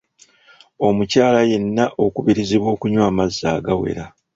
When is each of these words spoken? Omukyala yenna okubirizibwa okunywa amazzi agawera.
Omukyala 0.87 1.39
yenna 1.51 1.85
okubirizibwa 2.05 2.69
okunywa 2.75 3.03
amazzi 3.11 3.43
agawera. 3.55 4.05